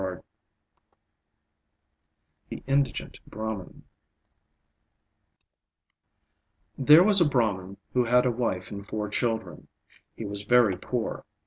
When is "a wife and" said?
8.25-8.83